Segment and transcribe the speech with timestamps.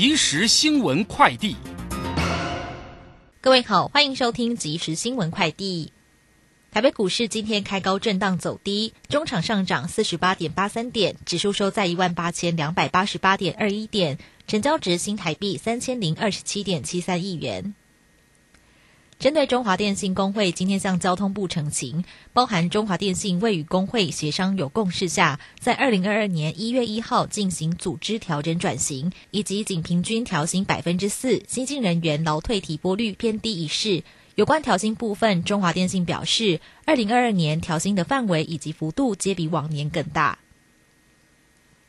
[0.00, 1.56] 即时新闻快递，
[3.40, 5.92] 各位好，欢迎收听即时新闻快递。
[6.70, 17.74] 台北股市今天开高震荡走低，中场上涨四十八点八三点，指数收在一万八千两百八十八点二一点，成交值新台币三千零二十七点七三亿元。
[19.18, 34.04] 针对中华电信工会今天向交通部澄清，包含中华电信未与工会协商有共识下，在二零二二年一月一号进行组织调整转型，以及仅平均调薪百分之四，新进人员劳退提拨率偏低一事。
[34.36, 40.38] 有关调薪部分，中华电信表示，二零二二年调薪的范围以及幅度皆比往年更大。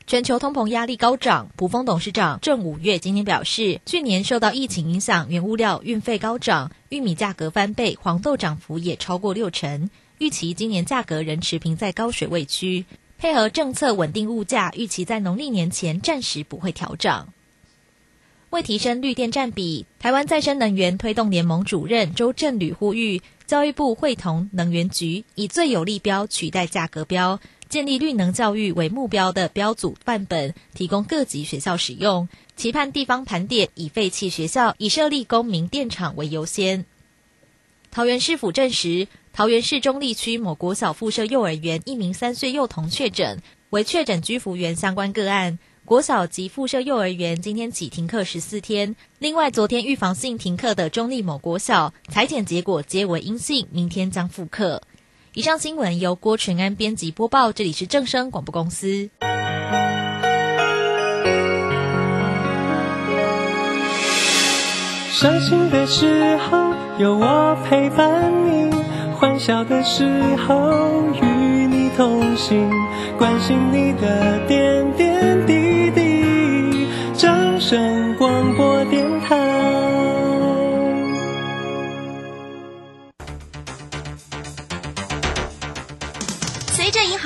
[0.10, 9.92] 全球通膨压力高涨，普丰董事长郑五月今天表示，去年受到疫情影响，原物料运费高涨，玉米价格翻倍，黄豆涨幅也超过六成。
[10.18, 12.86] 预期今年价格仍持平在高水位区，
[13.20, 17.32] 配合政策稳定物价，预期在农历年前暂时不会调涨。
[18.50, 27.40] 为提升绿电占比，台湾再生能源推动联盟主任周振旅呼吁，教育部会同能源局以最有利标取代价格标。
[27.70, 32.28] 建立绿能教育为目标的标组范本，提供各级学校使用。
[32.56, 36.86] 期盼地方盘点以废弃学校、以设立公民电厂为优先。
[37.92, 45.60] 桃园市府证实，桃园市中立区某国小附设幼儿园一名三岁幼童确诊，为确诊居服员相关个案。
[45.86, 48.96] 国小及附设幼儿园今天起停课十四天。
[49.18, 54.82] 另外，昨天预防性停课的中立某国小，裁剪结果皆为阴性，明天将复课。
[55.34, 59.12] 以上新闻由郭纯安编辑播报，这里是正声广播公司。
[65.12, 68.74] 伤心的时候有我陪伴你，
[69.14, 70.04] 欢笑的时
[70.48, 72.68] 候与你同行，
[73.20, 76.88] 关心你的点点滴滴。
[77.14, 78.09] 掌声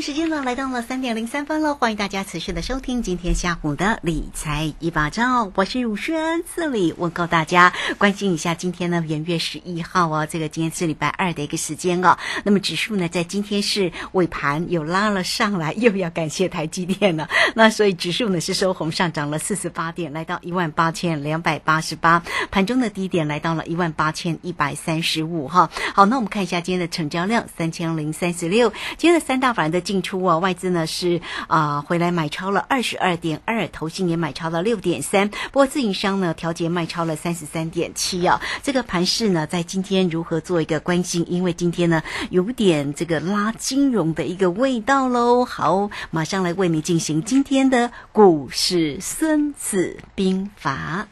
[0.00, 12.18] 时间呢来到了三点零三分了，欢迎大家持续的收听今天下午的理财一把照，我是汝轩，这里问候大家，关心一下今天呢元月十一号哦，这个今天是礼拜二的一个时间哦。
[12.42, 17.28] 那么指数呢在今天是尾盘又拉了上来，又要感谢台积电了。
[17.54, 25.70] 那所以指数呢是收红上涨了四十八点，来到一万八千两百八十八，盘中的低点来到了一万八千一百三十五哈。
[25.94, 29.83] 好，那我们看一下今天的成交量三千零三十六，今天的三大板的。
[29.84, 38.40] 进出啊，外资呢是啊回来买超了二十二点二，投信也买超了六点三，不过自营商呢调节卖超了三十三点七啊。
[38.62, 41.24] 这个盘势呢在今天如何做一个关心？
[41.28, 45.44] 因为今天呢有点这个拉金融的一个味道喽。
[45.44, 51.06] 好，马上来为你进行今天的股市孙子兵法。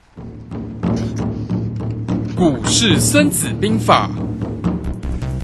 [2.34, 4.10] 股市孙子兵法。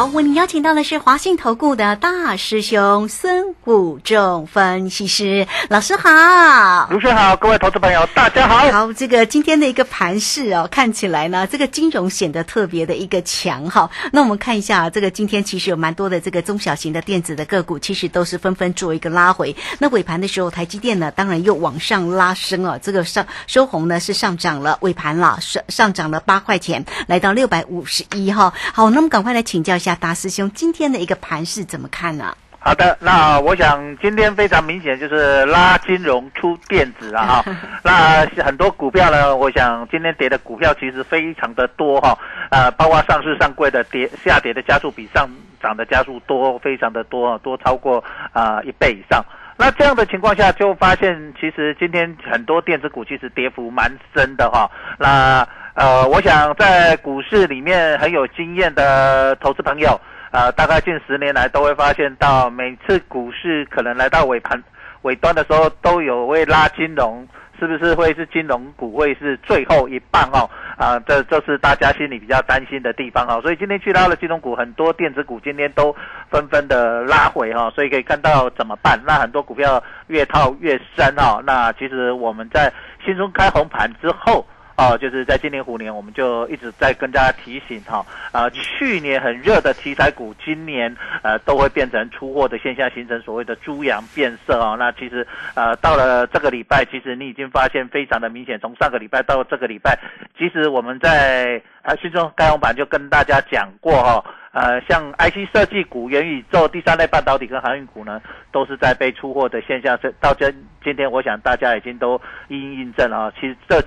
[0.00, 6.88] 好好，为您邀请到的是华信投顾的大师兄孙武仲分析师老师好。
[6.90, 8.66] 卢师好，各位投资朋友，大家好。
[8.72, 13.90] 好，这个今天的一个盘势哦，看起来呢，这个金融显得特别的一个强哈。
[14.10, 19.54] 那我们看一下，这个今天其实有蛮多的这个中小型的电子的个股，其实都是纷纷做一个拉回。
[19.80, 28.54] 那尾盘的时候，台积电呢，当然又往上拉升哦，这个上收红呢是上涨了，尾盘了上上涨了八块钱，来到六百五十一哈。
[28.72, 32.36] 好，那么赶快来请教一下大师兄，今天的一个盘势怎么看呢？
[32.62, 37.44] 好的，那我想今天非常明显就是拉金融出电子啊哈。
[37.82, 42.18] 那很多股票呢，我想今天跌的股票其实非常的多哈，
[42.50, 45.26] 呃，包括上市上柜的跌下跌的加速比上
[45.62, 49.24] 涨的加速多，非常的多，多超过啊一倍以上。
[49.56, 54.70] 那这样的情况下，就发现其实今天很多电子股其实跌幅蛮深的哈。
[54.98, 59.98] 那呃，我想在股市里面很有经验的投资朋友。
[60.32, 64.62] 呃，大概近十年来都会发现到，每次股市可能来到尾盘
[65.02, 67.26] 尾端的时候，都有会拉金融，
[67.58, 70.48] 是不是会是金融股会是最后一棒哦？
[70.76, 73.40] 啊，这这是大家心里比较担心的地方哦。
[73.42, 75.92] 所以今天去拉了金融股，很多电子股今天都
[76.30, 77.68] 纷纷的拉回哈。
[77.74, 79.00] 所以可以看到怎么办？
[79.04, 81.42] 那很多股票越套越深哦。
[81.44, 82.72] 那其实我们在
[83.04, 84.46] 新春开红盘之后。
[84.80, 94.76] 哦，就是在今年虎年，我们就一直在跟大家提醒哈，啊，去年很热的题材股，今年呃都会变成出货的现象，形成所谓的猪羊变色啊。
[94.78, 99.98] 那其实呃到了这个礼拜，其实你已经发现非常的明显，从上个礼拜到这个礼拜，
[100.38, 108.18] 其实我们在啊新中开红盘就跟大家讲过哈，呃像 IC 设计股、元宇宙、第三类半导体跟航运股呢，
[108.50, 109.98] 都是在被出货的现象。
[110.02, 110.50] 这到今
[110.82, 112.18] 今天，我想大家已经都
[112.48, 113.30] 一一印证了。
[113.38, 113.78] 其实这。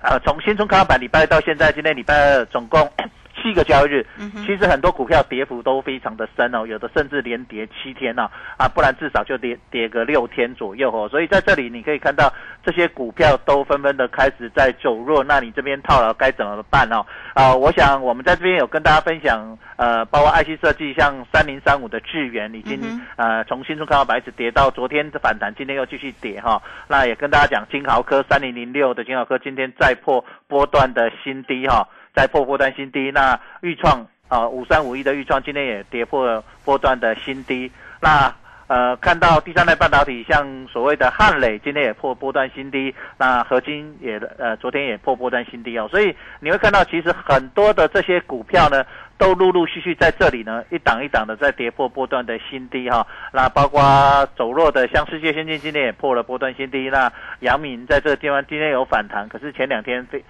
[0.00, 2.88] 呃，从新春开盘礼拜到现在，今天礼拜二总共。
[3.36, 4.06] 七个交易日，
[4.46, 11.08] 其实很多股票跌幅都非常的深哦，有的甚至连跌七天呢，啊，不然至少就跌跌个六天左右哦。
[11.08, 12.32] 所以在这里你可以看到
[12.64, 17.04] 这些股票都纷纷的开始在走弱，那你这边套牢该怎么办哦？
[17.34, 22.80] 啊，我想我们在这边有跟大家分享，呃，包括 IC 设计，像三零三五的智源已经
[23.16, 26.60] 呃从新春看到白纸跌到昨天的反弹，今天又继续跌哈。
[26.88, 31.86] 那也跟大家讲，金豪科三零零六的金豪科今天再破波段的新低哈。
[32.16, 37.70] 在破波段新低，那预创啊五三五一的预创今天也跌破波段的新低。
[38.00, 38.34] 那
[38.68, 45.86] 呃看到第三代半导体，像所谓的汉磊今天也破波段新低，那合金也呃昨天也破波段新低哦。
[45.90, 48.82] 所以你会看到，其实很多的这些股票呢，
[49.18, 53.06] 都陆陆续续在这里呢一档一档的在跌破波段的新低哈。
[53.30, 56.88] 那包括走弱的，像世界先进今天也破了波段新低。
[56.88, 60.24] 那阳明在这个地方今天有反弹，可是前两天非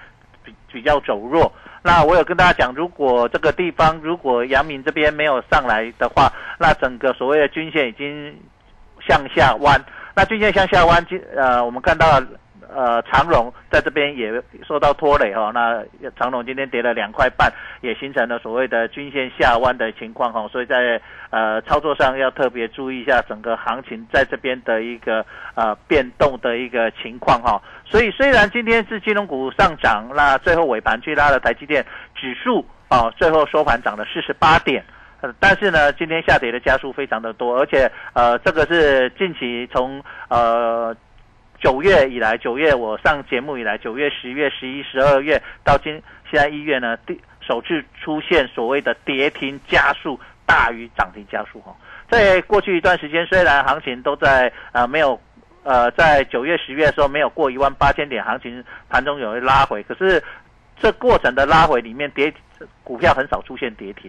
[0.44, 1.50] 比比较走弱。
[1.86, 8.36] 那我有跟大家讲，如果这个地方如果阳明这边没有上来的话，那整个所谓的均线已经
[9.06, 9.80] 向下弯。
[10.16, 12.20] 那均线向下弯，今呃我们看到
[12.74, 15.50] 呃长荣在这边也受到拖累哈。
[15.52, 15.82] 那
[16.18, 20.48] 长荣今天跌了两块半，也形成了所谓的均线下弯的情况哈。
[20.48, 25.24] 所以在呃操作上要特别注意一下整个行情在这边的一个
[25.54, 27.60] 呃变动的一个情况哈。
[27.84, 31.84] 所以虽然今天是金融股上涨，那最后尾盘去拉了台积电
[32.14, 34.84] 指数啊，最后收盘涨了四十八点，
[35.38, 40.94] 但是呢，今天下跌的加速非常的多，而且呃，这个是近期从呃
[41.60, 51.74] 九月以来，九月我上节目以来，九月、十月、十一、十二月到今现在一月呢，第首次出现所谓的跌停加速大于涨停加速哈，
[52.10, 55.20] 在过去一段时间，虽然行情都在啊没有。
[55.68, 60.22] 呃，在九月、十月的时候没有过一万八千点，行情盘中有拉回，可是
[60.78, 62.32] 这过程的拉回里面跌
[62.84, 64.08] 股票很少出现跌停，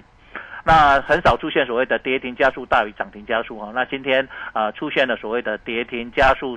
[0.64, 3.72] 那很少出现所谓的跌停加速大于涨停加速哈。
[3.74, 6.56] 那今天啊出现了所谓的跌停加速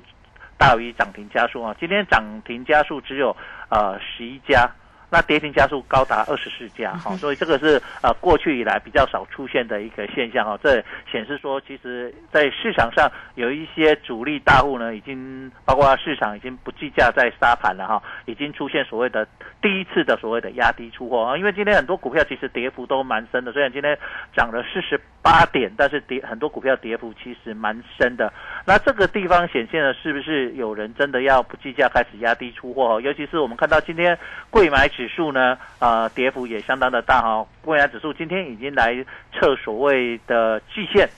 [0.60, 3.34] 大于涨停加速啊，今天涨停加速只有
[3.70, 4.70] 呃十一家。
[5.12, 10.76] 那跌停加速高达二十四家，哈，所以这个是呃过去以来比较少出现的一个现象，哈，这
[11.10, 19.26] 显示说，其实在市场上有一些主力大户呢，已经包括市场已经不计价在杀盘了，哈，已经出现所谓的
[19.62, 23.98] 第一次的所谓的压低出货啊，因为今天很多股票其实跌幅都蛮深的，虽然今天
[24.36, 28.32] 涨了四十八点，但是跌很多股票跌幅其实蛮深的，
[28.66, 33.00] 那这个地方显现了是不是有人真的要不计价开始压低出货？
[33.00, 34.16] 尤其是我们看到今天
[34.50, 34.90] 贵买。
[34.90, 37.46] 指数呢，呃，跌幅也相当的大哈。
[37.62, 38.92] 贵买指数今天已经来
[39.32, 41.08] 测所谓的季线，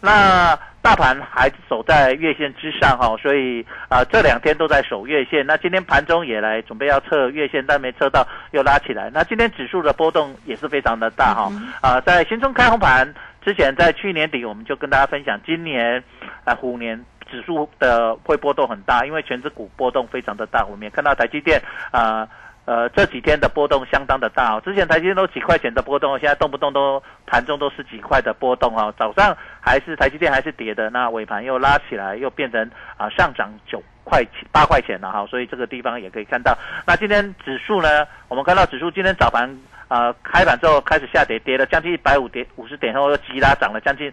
[0.00, 5.46] 那大盘还守在月线之上哈，所以啊这两天都在守月线。
[5.46, 9.08] 那今天盘中也来准备要测月线，但没测到，又拉起来。
[9.14, 11.50] 那今天指数的波动也是非常的大哈。
[11.80, 16.02] 啊，在新中开红盘之前，在去年底我们就跟大家分享，今年
[16.44, 20.66] 啊虎年指数的会波动很大，因为全指股波动非常的大。
[20.66, 21.62] 我们也看到台积电
[21.92, 22.20] 啊。
[22.20, 22.28] 呃，
[22.64, 24.62] 呃这几天的波动相当的大哦。
[24.64, 28.92] 之前台积电都几块钱的波动，现在动不动都盘中都是几块的波动哦。
[28.98, 35.26] 早上还是台积电还是跌的，那尾盘又拉起来，又变成啊上涨九块八块钱了哈。
[35.26, 36.56] 所以这个地方也可以看到。
[36.86, 38.06] 那今天指数呢？
[38.28, 39.48] 我们看到指数今天早盘
[39.88, 44.10] 啊开盘之后开始下跌，跌了将近一百五跌五十点后又急拉涨了将近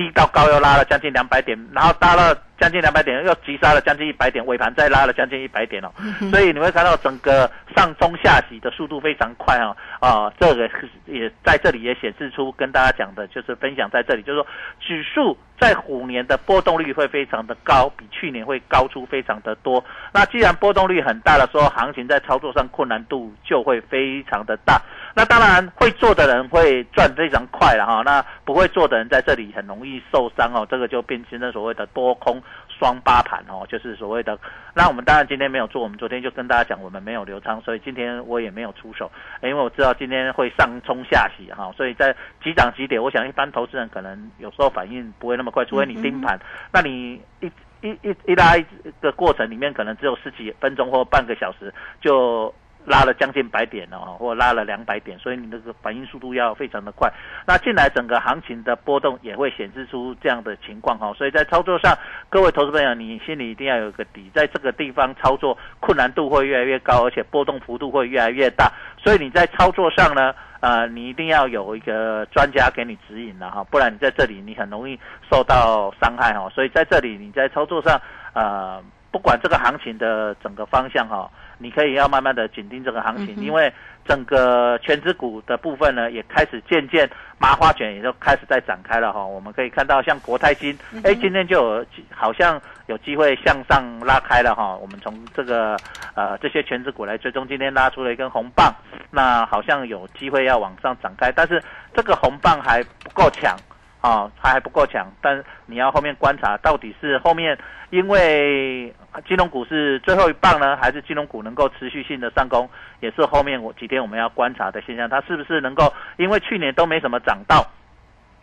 [0.00, 2.34] 低到高又拉了将近两百点，然后拉了。
[2.60, 5.90] 将近两百点，又急杀了将近一百点，尾盘再拉了将近一百点哦，
[6.30, 10.68] 所以你会看到整个上中下洗的速度非常快哦，啊，这个
[11.06, 14.46] 也在这里也显示出跟大家讲的就是分享在这里，就是说
[14.78, 19.82] 指数在虎年的波动率会非常的高，比去年会高出非常的多。
[20.12, 24.78] 那既然波动率很大的时候，行情在操作上困难度就会非常的大。
[25.14, 32.42] 那当然会做的人会赚非常快了哈，那不会做的人在这里很容易受伤哦，这个就变成了所谓的多空。
[32.78, 34.38] 双八盘哦，就是所谓的。
[34.72, 39.12] 那我们当然今天没有做，我们昨天就跟大家讲，我们没有留仓，所以今天我也没有出手，
[39.42, 46.40] 因为我知道今天会上冲下洗哈，所以在急涨急跌，我想一般投资人可能有时候反应不会那么快，除非你盯盘，
[46.72, 47.52] 那你一
[47.82, 48.64] 一一一拉一
[49.02, 52.54] 个过程里面可能只有十几分钟或半个小时就。
[52.86, 57.12] 拉了将近百点了哦，或拉了两百点，所以你那个反应速度要非常的快。
[57.46, 61.96] 那进来整个行情的波动也会显示出这样的情况哈，所以在操作上，
[62.28, 68.72] 各位投资朋友，你心里一定要有个底，在这个地方操作困难度会越来越高，而且波动幅度会越来越大。
[68.98, 74.98] 所以你在操作上呢，呃，你一定要有一个专家给你指引了哈，不然你在这里你很容易
[75.30, 76.48] 受到伤害哈。
[76.54, 78.00] 所以在这里你在操作上，
[78.32, 81.30] 呃，不管这个行情的整个方向哈。
[81.60, 83.72] 你可以要慢慢的紧盯这个行情，因为
[84.06, 89.24] 整个全指股的部分呢，也开始渐渐麻花卷也就开始在展开了哈。
[89.24, 94.74] 我们可以看到像国泰金，哎，今天就有好像有机会向上拉开了哈。
[94.76, 95.76] 我们从这个
[96.14, 98.74] 呃这些全指股来追踪，今天拉出了一根红棒，
[99.10, 101.62] 那好像有机会要往上展开，但是
[101.92, 103.54] 这个红棒还不够强。
[104.00, 107.58] 啊，它还不够强，但你要后面观察，到底是后面
[107.90, 108.94] 因为
[109.28, 112.68] 金融股是最后一棒呢，还是金融股能够持续性的上攻，
[113.00, 115.08] 也是后面我几天我们要观察的现象。
[115.08, 117.66] 它是不是能够因为去年都没什么涨到，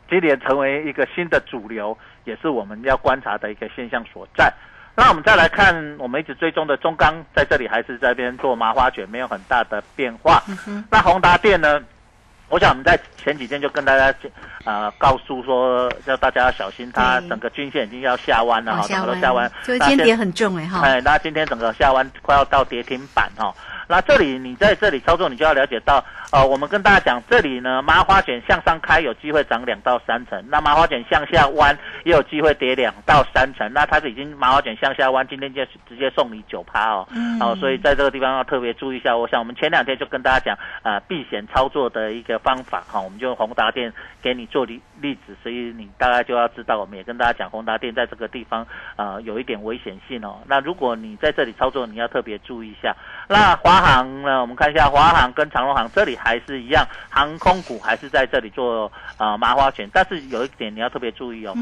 [0.08, 4.54] 今年成为一个新的主流，也是我们要观察的一个现象所在。
[4.96, 10.44] 那我们再来看，我们一直追踪的中钢在这里还是这边做麻花卷，没有很大的变化。
[10.92, 11.82] 那宏达电呢？
[12.50, 14.14] 我想我们在前几天就跟大家
[14.64, 23.54] 呃告诉说，要大家要小心，它整个均线已经要下弯了哈，整个下弯，就今天跌很重哎哈，哎，那今天整个下弯快要到跌停板哈。
[23.90, 33.72] 那这里你在这里操作，你就要了解到，呃，我们跟大家讲，这里呢，麻花卷向上开有机会涨两到三成，那麻花卷向下弯也有机会跌两到三成。
[33.72, 37.08] 那它是已经麻花卷向下弯，今天就直接送你九趴哦，
[37.40, 39.16] 哦，所以在这个地方要特别注意一下。
[39.16, 48.68] 我想我们前两天就跟大家讲，呃，避险操作的一个方法哈，我们就宏达电给你做例例子，所以你大概就要知道，我们也跟大家讲，宏达电在这个地方
[48.98, 50.40] 呃有一点危险性哦。
[50.46, 52.94] 那如果你在这里操作，你要特别注意一下。
[53.30, 54.42] 那华华航呢？
[54.42, 61.54] 我们看一下华航跟长荣航，这里还是一样，航空股还是在这里做啊麻花卷，但是有一点你要特别注意哦，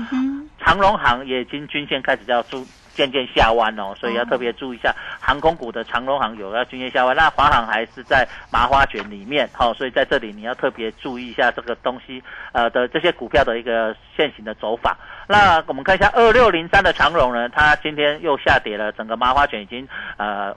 [0.60, 14.98] 长荣航也已经均线开始要逐渐渐下弯哦，所以要特别注意一下航空股的长荣航有要均线下弯，那华航还是在麻花卷里面，好，所以在这里你要特别注意一下这个东西呃的这些股票的一个现行的走法。
[15.28, 20.56] 那我们看一下二六零三的长荣呢，它今天又下跌了，整个麻花卷已经呃。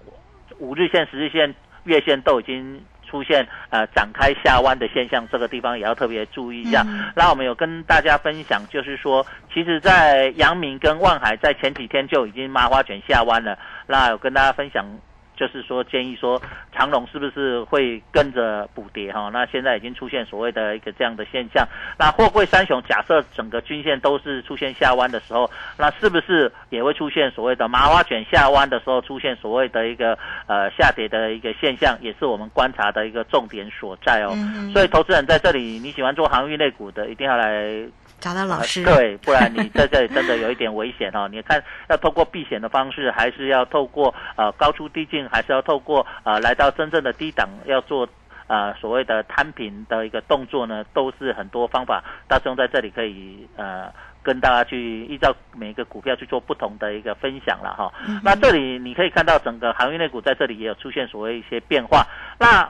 [0.60, 6.84] 五日线、十日线、月线都已经出现呃展开下弯的现象，这个地方也要特别注意一下。
[7.16, 13.58] 那我们有跟大家分享，就是说，其实，在阳明跟万海在前几天就已经麻花卷下弯了。
[13.86, 14.84] 那有跟大家分享。
[15.38, 16.40] 就是说，建议说
[16.74, 19.30] 长龙是不是会跟着补跌哈？
[19.32, 21.66] 那现在已经出现所谓的一个这样的现象。
[21.96, 31.96] 那货柜三雄假设整个均线都是出现下弯的时候，那是不是也会出现所谓的麻花卷下弯的时候出现所谓的一个呃下跌的一个现象？
[32.00, 34.34] 也是我们观察的一个重点所在哦。
[34.72, 37.86] 所以投资人在这里，你喜欢做航运类股的，一定要来。
[38.20, 41.28] 找到老师，对，不然你在这里真的有一点危险哦。
[41.30, 48.08] 你看，要透过避险的方式，还是要透过呃高出低进，还是要透过呃来到真正的低档要做
[48.46, 50.84] 呃所谓的摊平的一个动作呢？
[50.92, 53.92] 都是很多方法，大众在这里可以呃
[54.22, 57.92] 跟大家去依照每个股票去做不同的一个分享了哈。
[58.22, 62.06] 那这里你可以看到整个航运类股在这里也有出现所谓一些变化。
[62.38, 62.68] 那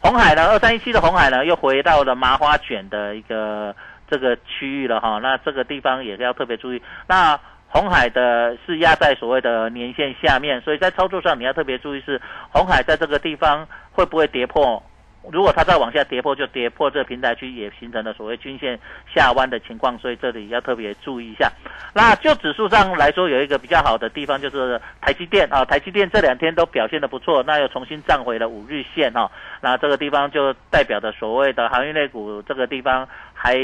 [0.00, 3.74] 红海呢，二三一七的红海呢，又回到了麻花卷的一个
[4.08, 5.18] 这个区域了哈。
[5.22, 6.80] 那这个地方也是要特别注意。
[7.08, 7.38] 那
[7.76, 12.18] 红海的是压在所谓的年线下面，所以在操作上你要特别注意是
[12.50, 14.82] 红海在这个地方会不会跌破。
[15.30, 18.78] 如果它再往下跌破，就跌破这个平台区，也形成了所谓均线
[19.12, 21.50] 下弯的情况，所以这里要特别注意一下。
[21.92, 29.30] 那就指数上来说，有一个比较好的地方就是台积电啊，台积电这两天都表现的不错，那又重新站回了五日线哈。
[29.60, 33.56] 那这个地方就代表的所谓的航运类股，这个地方还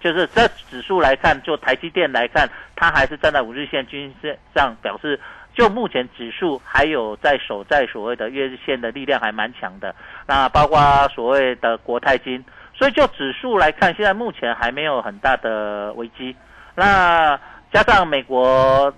[0.00, 5.20] 就是在指数来看，就台积电来看，它还是站在五日线均线上，表示。
[5.56, 9.94] 就目前指数还有在守在所谓的月日线的力量还蛮强的，
[10.26, 16.34] 那包括所谓的国泰金，所以就指数来看，现在目前还没有很大的危机。
[16.74, 17.38] 那
[17.72, 18.92] 加上美国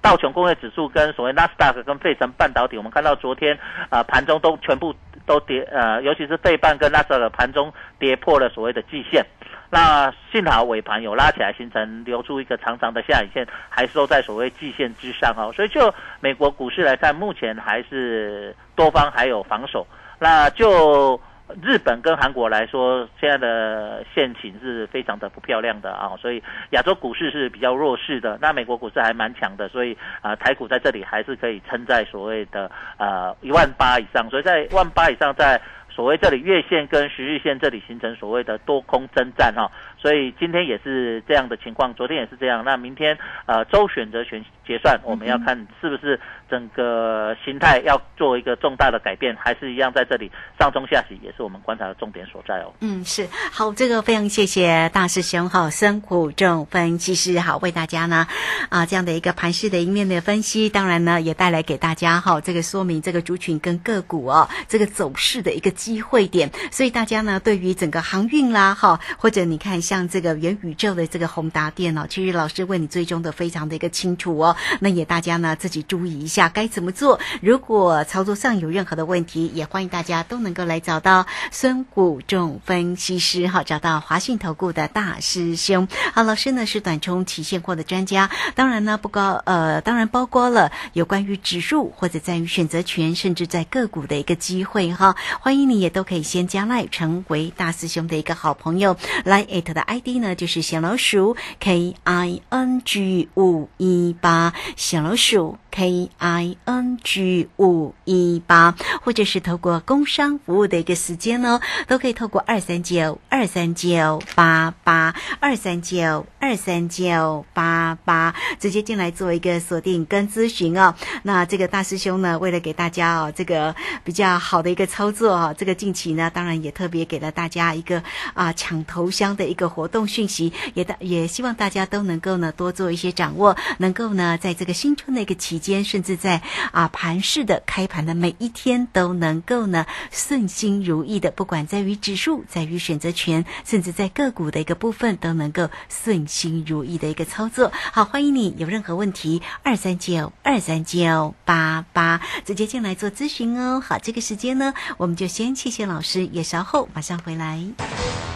[0.00, 3.58] 道琼工业指数跟所谓纳斯达克跟费城半导体，我们看到昨天
[3.88, 4.94] 啊盘中都全部
[5.26, 9.26] 都跌，呃，尤其是费半跟纳斯达克盘中跌破了所谓的季线。
[9.70, 15.52] 那幸好尾盘有拉起来，形成留出一个长长的下影线，还收在所谓季线之上哦。
[15.54, 19.86] 所以就美国股市来看，目前还是多方还有防守。
[20.18, 21.20] 那就
[21.62, 26.12] 日本跟韩国来说，现在的现情是非常的不漂亮的啊。
[26.20, 34.30] 所以亚洲股市是比较弱势的，那美国股市还蛮强的，所以啊台股在这里还是可以撑在所谓的呃一万八以上。
[34.30, 35.60] 所以在万八以上在。
[35.96, 42.64] 所谓这里月线跟十日线这里形成所谓的多空征战哈，所以今天也是这样的情况，昨天也是这样。
[42.64, 46.18] 那明天呃周选择权结算，我们要看是不是
[46.50, 52.72] 整个形态要做一个重大的改变，还是一样在这里上中下洗，也是我们观察的重点所在哦。
[52.80, 58.26] 嗯，是好，这个非常谢谢大师兄哈，孙虎正分析师好，为大家呢
[58.70, 65.70] 啊这样的一个盘势的一面的分析，当然呢也带来给大家哈这个说明这个族群跟个股哦这个走势的一个。
[65.76, 74.56] 机会点，所以大家呢，对于整个航运啦，哈，或者你看像这个元宇宙的这个宏达电脑，其实老师为你追踪的非常的一个清楚哦。
[74.80, 77.20] 那也大家呢自己注意一下该怎么做。
[77.40, 85.86] 如果操作上有任何的问题，也欢迎大家都能够来找到孙谷仲分析师，哈，找到华信投顾的大师兄。
[86.12, 95.14] 好，老师呢是短冲期现货的专家，当然呢不高，呃，当然包括了有关于指数或者在于选择权，甚至在个股的一个机会哈。
[95.40, 95.76] 欢迎你。
[95.76, 120.94] 也都可以先加赖成为大师兄的一个好朋友，来艾特的 ID 呢就是小老鼠 K I N G 五一八，小老鼠 K I N G 五一八，或者是透过工商服务的一个时间呢，都可以透过二三九二三九八八二三九二三九八八直接进来做一个锁定跟咨询哦。
[121.24, 147.72] 那这个大师兄呢，为了给大家哦这个比较好的一个操作哦，这个近期呢，当然也特别给了大家一个啊抢头香的一个活动讯息，也大也希望大家都能够呢多做一些掌握，能够呢在这个新春的一个期间，间甚至在啊盘市的开盘的每一天，都能够呢顺心如意的，不管在于指数，在于选择权，甚至在个股的一个部分，都能够顺心如意的一个操作。
[147.92, 153.82] 好，欢迎你有任何问题，二三九二三九八八直接进来做咨询哦。
[153.84, 155.56] 好，这个时间呢，我们就先。
[155.56, 158.35] 谢谢老师，也稍后马上回来。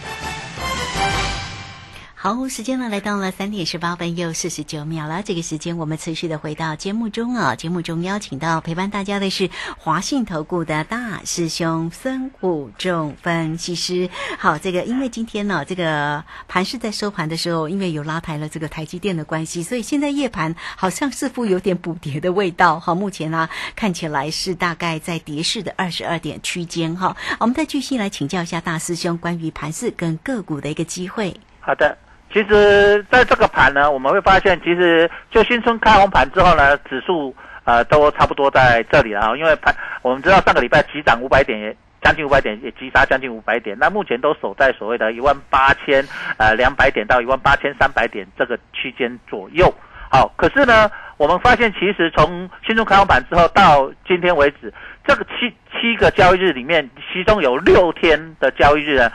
[2.23, 5.23] 好，时间呢来到了三点十八分又四十九秒了。
[5.23, 14.07] 这个时间我们持续的回到节目中啊，节目中邀请到陪伴大家的是华信投顾的大师兄孙虎仲分析师。
[14.37, 22.79] 好，这个因为今天呢，这个盘是在收盘的时候，因为有拉抬了这个台积电的关系，所以现在夜盘好像似乎有点补跌的味道。
[22.79, 26.95] 好，目前呢看起来是大概在跌势的二十二点区间。
[26.95, 31.35] 哈，我们再继续来请教一下大师兄关于盘势跟个股的一个机会。
[31.59, 31.97] 好的。
[32.33, 41.75] 其实，在这个盘呢，我们会发现，其实就新春开红盘之后呢，指数呃都差不多在这里了啊，因为盘我们知道上个礼拜急涨五百点也。
[42.03, 46.03] 将近五百点，也急杀将近五百点，那目前都守在所谓的一万八千
[46.37, 49.71] 呃两百点到一万八千三百点这个区间左右。
[50.09, 54.73] 好，可是呢，我们发现其实从新中开放盘之后到今天为止，
[55.05, 59.11] 这个七七个交易日里面，其中有六天的交易日呢，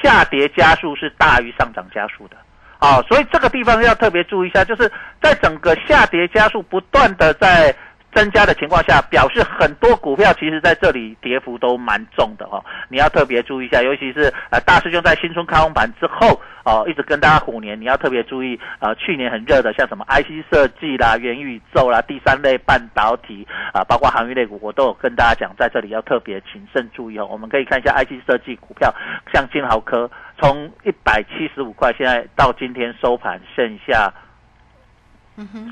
[0.00, 2.36] 下跌加速是大于上涨加速的。
[2.78, 7.74] 啊，所以这个地方要特别注意一下，就是在整个下跌加速不断的在。
[8.18, 27.28] 增加的情况下，表示很多股票其实在这里跌幅都蛮重的哈，你要特别注意一下，尤其是呃大师兄在新春开红盘之后哦，一直跟大家虎年，你要特别注意呃去年很热的像什么 IC 设计啦、元宇宙啦、第三类半导体啊，包括航运类股，我都有跟大家讲，在这里要特别谨慎注意哦。
[27.30, 28.92] 我们可以看一下 IC 设计股票，
[29.32, 34.12] 像金豪科从一百七十五块，现在到今天收盘剩下，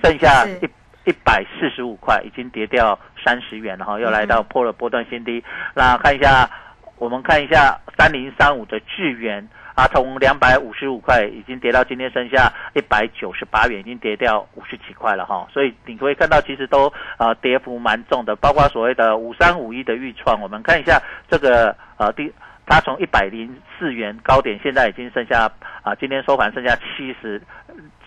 [0.00, 0.70] 剩下一。
[1.06, 5.42] 一百四十五块，已经跌掉三十元了哈，又来到破了波段新低。
[5.72, 6.50] 那看一下，
[6.98, 15.46] 我们看一下三零三五的智元啊，从两百五十五块已经跌到今天剩下一百九十八元，已经跌掉五十几块了哈。
[15.52, 22.32] 所以你可以看到，其实都呃跌幅蛮重的，包括所谓的五三五一的预创，我们看一下这个呃第，
[22.66, 25.48] 它从一百零四元高点，现在已经剩下
[25.82, 27.40] 啊，今天收盘剩下七十。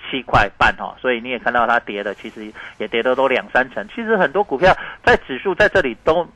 [0.10, 3.88] 七块半哈，所以你也看到它跌的，其实也跌的都两三成。
[3.90, 6.28] 其实很多股票在指数在这里都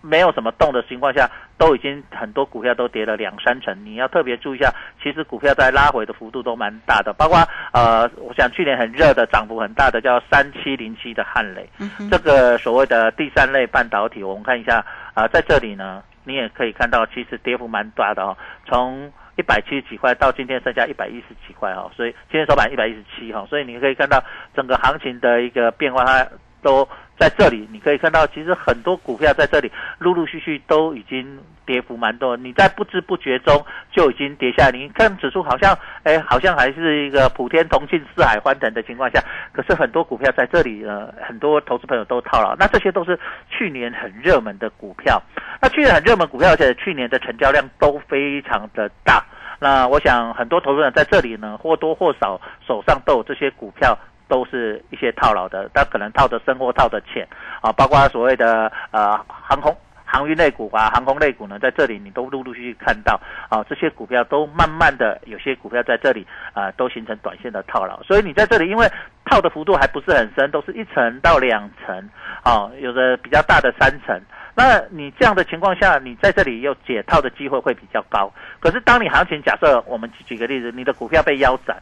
[0.00, 1.28] 没有什么动的情况下，
[1.58, 3.76] 都已经很多股票都跌了两三成。
[3.84, 7.36] 你要特别注意一下，其实股票在拉回的幅度都蛮大的，包括
[7.72, 11.68] 呃，我想去年很热的涨幅很大的叫三七零七的汉雷，
[12.10, 19.12] 这个所谓的第三类半导体，我们看一下啊，在这里呢，你也可以看到，其实跌幅蛮大的哦，从。
[19.38, 24.20] 一百七十几块到今天剩下一百一十几块哈，所以今天收盘一百一十七哈，所以你可以看到
[24.52, 26.26] 整个行情的一个变化，它
[26.62, 27.68] 都在这里。
[27.72, 34.70] 你可以看到，其实很多股票在这里陆陆续续都已经跌幅蛮多，你在不知不觉中就已经跌下。
[34.70, 42.54] 你看指数好像，哎，好像还是一个普天同庆、四海欢腾的情况下，可是很多股票在这里呢，很多投资朋友都套牢。
[42.56, 43.18] 那这些都是
[43.50, 45.22] 去年很热门的股票。
[45.60, 49.24] 那去年很热门股票，而且去年的成交量都非常的大。
[49.60, 57.26] 那我想很多投资人在这里呢，或多或少手上都有这些股票，都是一些套牢的，他可能套的深或套的浅
[57.60, 68.90] 啊，包括所谓的呃航空航运类股啊，航空类股呢，在这里你都陆陆续续看到啊，这些股票都慢慢的有些股票在这里啊，都形成短线的套牢，所以你在这里因为
[69.24, 72.08] 套的幅度还不是很深，都是一层到两层
[72.42, 74.20] 啊，有的比较大的三层。
[74.54, 78.28] 那你这样的情况下，你在这里有解套的机会会比较高。
[78.58, 81.76] 可是当你行情假设，我们举个例子，你的股票被腰斩，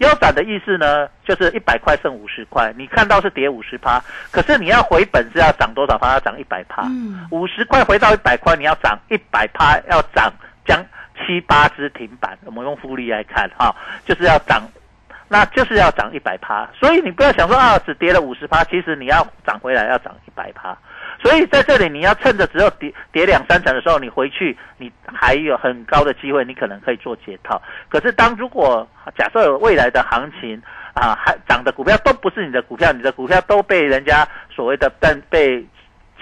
[0.00, 6.12] 腰斩的意思呢，就是一百块剩五十块，你看到是跌五十趴，可是你要回本是要涨多少趴？
[6.12, 6.82] 要涨一百趴。
[6.84, 10.32] 嗯，五十块回到一百块，你要涨一百趴，要涨
[10.66, 10.82] 将
[11.18, 12.38] 七八只停板。
[12.46, 13.74] 我们用复利来看哈，
[14.06, 14.62] 就是要涨，
[15.28, 16.66] 那就是要涨一百趴。
[16.74, 20.76] 所以你不要想说啊，只跌了五十趴，其实你要涨回来要涨一百趴。
[21.22, 27.60] 所以在这里，你要趁着只有跌跌两三成的时候，你回去，你还有很高的机会，你可能可以做解套。
[27.90, 30.60] 可是当如果假设未来的行情
[30.94, 35.62] 啊，还涨的股票都不是你的股票，你的股票都被人家所谓的被被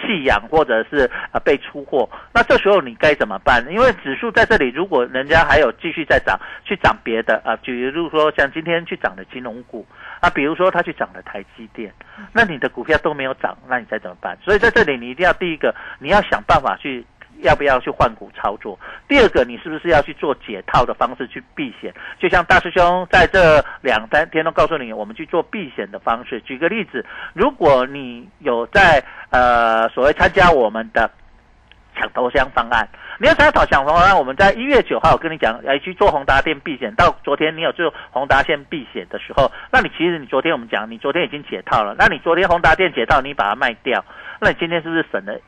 [0.00, 3.64] 弃养或者是啊被出货，那这时候你该怎么办？
[3.70, 9.86] 因为指数在这里，如果人家还有继续在涨，去涨别的啊，比如说像今天去涨的金融股。
[10.20, 11.92] 啊，比如说它去涨了台积电，
[12.32, 14.36] 那你的股票都没有涨，那你再怎么办？
[14.42, 17.04] 所以在这里，你一定要第一个，你要想办法去
[17.40, 18.76] 要不要去换股操作；
[19.06, 21.94] 第二个，你是不是要去做解套的方式去避险？
[22.18, 26.40] 就像大师兄在这两三天都告诉你，我们去做避险的方式。
[26.40, 31.08] 举个例子，如果你有在呃所谓参加我们的
[31.98, 32.88] 抢头香方案。
[33.18, 36.94] 你要参考抢方案，我们在一月九号跟你讲，哎，去做宏达电避险。
[36.94, 41.96] 到昨天你有做宏达线避险的时候，那你其实你昨天我们讲，你昨天已经解套了。
[41.98, 44.04] 那你昨天宏达电解套，你把它卖掉，
[44.40, 45.38] 那你今天是不是省了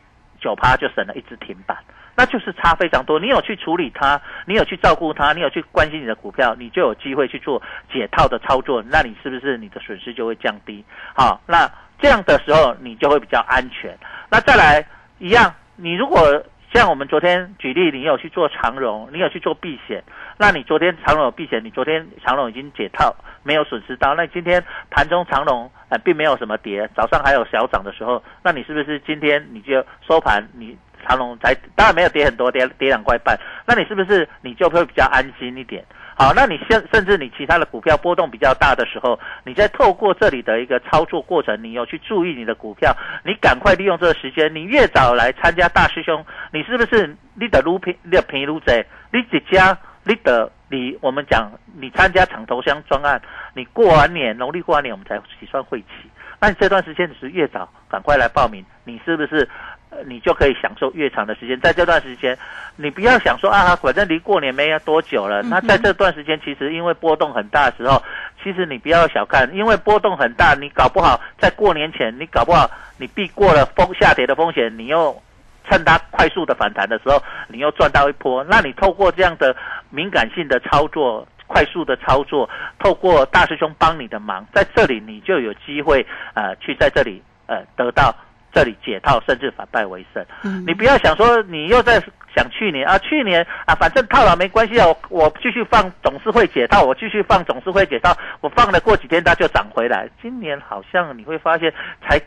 [0.40, 1.78] 九趴，就省了一只停板？
[2.16, 3.18] 那就是差非常多。
[3.18, 8.82] 你有去处理它，你有去照顾它，你有去关心你的股票，你就有机会去做解套的操作。
[8.88, 10.84] 那你是不是你的损失就会降低？
[11.14, 13.96] 好，那这样的时候你就会比较安全。
[14.28, 14.84] 那再来
[15.18, 20.04] 一样，你如果像我们昨天举例，你有去做长融，你有去做避险，
[20.38, 24.14] 那你昨天长融有避险，你昨天长融已经解套，没有损失到。
[24.14, 30.76] 那今天盘中长融呃并没有什么跌，早上还有小涨的时候，那你是不是今天你就收盘，你
[31.08, 35.84] 长融才当然没有跌很多，跌跌两块半，那你是不是你就会比较安心一点？
[36.20, 53.18] 好，那你甚甚至你其他的股票波动比较大的时候，你在透过这里的一个操作过程，你有去注意你的股票，你赶快利用这个时间，你越早来参加大师兄，你是不是你的撸平你的平撸贼，你只加你的你我们讲你参加长头香专案，
[53.54, 55.86] 你过完年农历过完年我们才起算会期，
[56.38, 59.48] 那你这段时间你是越早赶快来报名，你是不是？
[59.90, 62.38] 呃，你就可以享受越长的时间，在这段时间，
[62.76, 65.42] 你不要想说啊，反正离过年没有多久了。
[65.42, 68.00] 那在这段时间，其实因为波动很大的时候，
[68.42, 75.20] 其实你不要小看，因为波动很大，你搞不好在过年前，你搞不好你避过了风下跌的风险，你又
[75.68, 78.44] 趁它快速的反弹的时候，你又赚到一波。
[78.44, 79.56] 那你透过这样的
[79.90, 82.48] 敏感性的操作，快速的操作，
[82.78, 88.14] 透过大师兄帮你的忙，在这里你就有机会呃去在这里呃得到。
[88.52, 90.24] 这里解套，甚至反败为胜。
[90.42, 92.00] 嗯，你不要想说你又在
[92.34, 100.08] 想去年啊，去年啊，反正套牢没关系啊，我我继续放董事会解套，我继续放董事会解套，我放了过几天它就涨回来。
[100.20, 102.20] 今年好像你会发现，才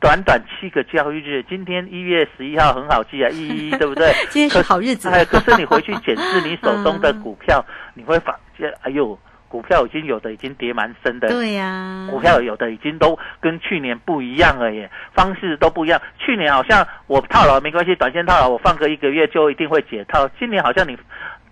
[0.00, 4.12] 短短七个交易日，今天一月十一号很好记啊，一一 对不对？
[4.30, 5.08] 今天是好日子。
[5.08, 9.18] 哎，可是你回去检视你手中的 股票，你会发现，哎呦。
[9.52, 16.00] 股票已经有的已经跌蛮深的，对呀，股票有的已经都跟去年不一样了耶，方式都不一样。
[16.18, 20.26] 去年好像我套牢没关系，短线套牢我放个一个月就一定会解套。
[20.38, 20.96] 今年好像你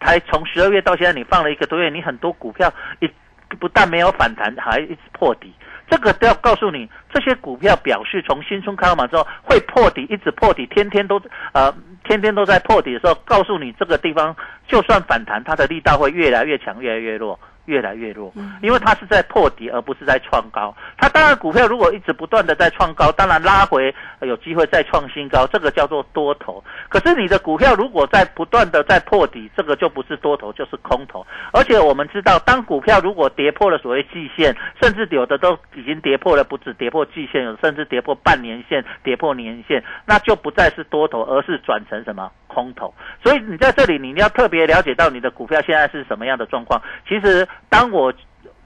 [0.01, 3.11] 才从十二月到现在，你放了一个多月，你很多股票一
[3.59, 5.53] 不但没有反弹，还一直破底。
[5.91, 11.21] 这个都要告诉你，这些股票表示从新春开盘之后会破底，一直破底，天天都
[11.53, 11.71] 呃
[12.05, 14.35] 天天都在破底的时候，告诉你这个地方
[14.67, 17.39] 就算反弹，它的力道会越来越强，越来越弱。
[17.71, 20.75] 越来越弱，因为它是在破底，而不是在创高。
[20.99, 26.63] 它当然股票如果一直不断的在创高，当然拉回有机会再创新高，这个叫做多头。
[26.89, 31.25] 可是你的股票如果在不断的在破底，这个就不是多头，就是空头。
[31.53, 42.93] 而且我们知道，当股票如果跌破了所谓季线，甚至有的都已经跌破了，不止跌破季线，有甚至跌破半年线、跌破年线，那就不再是多头，而是转成什么空头。
[43.23, 46.83] 所以你在这里，你要特别了解到你的股票现在是什么样的状况。
[47.09, 47.47] 其实。
[47.69, 48.13] 当我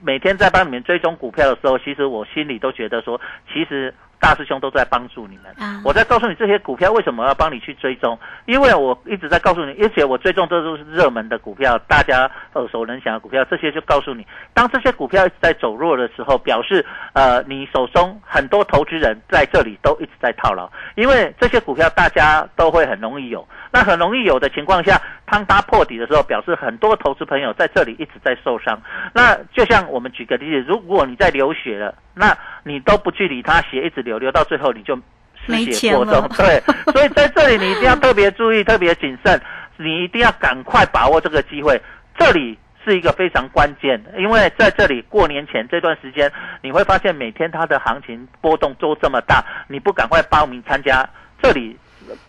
[0.02, 3.20] 每天在帮你们追踪股票的时候，其实我心里都觉得说，
[3.52, 5.54] 其实大师兄都在帮助你们。
[5.82, 23.46] 我在告诉你这些股票为什么要帮你去追踪，因为我一直在告诉你，而且我追踪这都是热门的股票，大家耳熟能详的股票，这些就告诉你，当这些股票一直在走弱的时候，表示呃你手中很多投资人在这里都一直在套牢，因为这些股票大家都会很容易有。
[23.70, 25.00] 那很容易有的情况下，
[25.34, 28.80] 当它破底的时候，表示很多投资朋友在这里一直在受伤。
[29.12, 34.96] 那就像我们举个例子，如果你在流血了，那你都不去理它，血一直流，流到最后你就
[35.44, 36.28] 失血过重。
[36.36, 36.60] 对，
[36.92, 39.40] 所以在这里你一定要特别注意，特别谨慎，
[39.76, 41.82] 你一定要赶快把握这个机会。
[42.16, 46.30] 这里是一个非常关键，因为在这里过年前这段时间，
[46.62, 51.04] 你会发现每天它的行情波动都这么大，你不赶快报名参加，
[51.42, 51.76] 这里。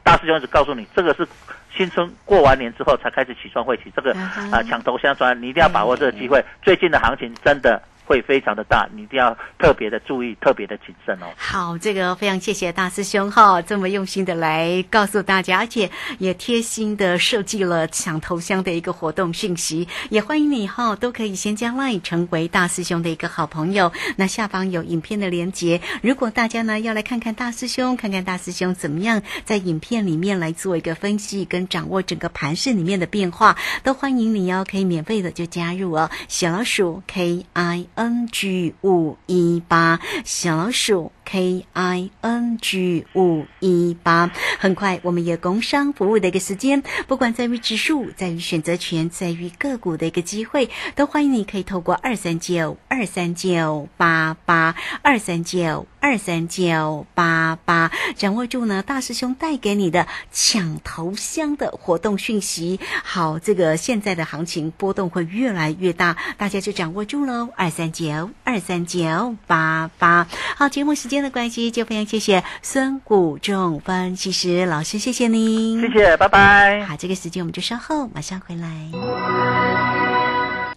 [0.03, 1.27] 大师兄只告诉你，这个是
[1.75, 4.13] 新春过完年之后才开始起算会起，这个
[4.51, 6.43] 啊抢头香砖，你一定要把握这个机会。
[6.61, 7.81] 最近的行情真的。
[8.05, 11.25] 会非常的大，你一定要特别的注意，特别的谨慎哦。
[11.35, 15.89] 好，这个非常谢谢大师兄哈，这么用心的来告诉大家，而且
[16.19, 23.91] 也贴心的设计了抢头香的一个活动讯息，也欢迎你哈，都可以先加 line 成为大师兄的一个好朋友。
[24.15, 37.87] 那下方有影片的连接，如果大家呢要来看看大师兄，看看大师兄怎么样在影片里面来做一个分析跟掌握整个盘势里面的变化，都欢迎你哦，可以免费的就加入哦，小老鼠 K I。
[37.95, 55.87] N G 五一八小老鼠 K I N G 五一八，很快我们也工商服务的一个时间，不管在于指数，在于选择权，在于个股的一个机会，都欢迎你可以透过二三九二三九八八二三九。
[56.05, 62.79] 二三九八八，掌握住呢，大师兄带给你的抢头香的活动讯息。
[63.03, 67.49] 好，这个现在的行情波动会越来越大，大家就掌握住喽。
[67.55, 70.27] 二三九二三九八八。
[70.55, 76.85] 好，节目时间的关系，就非常谢谢孙谷仲分析师老师，谢谢您，谢谢，拜拜。
[76.85, 78.69] 好，这个时间我们就稍后马上回来。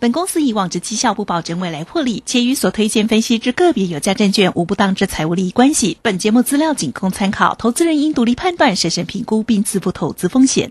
[0.00, 5.98] 本公司以往之绩效不保证未来获利，且与所推荐分析之个别有价证券无不当之财务利益关系。
[6.02, 10.70] 本节目资料仅供参考，投资人应独立判断、审慎评估并自负投资风险。